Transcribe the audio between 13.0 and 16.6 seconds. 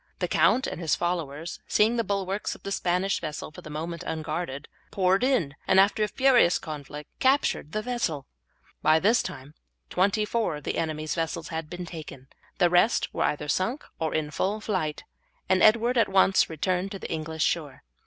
were either sunk or in full flight, and Edward at once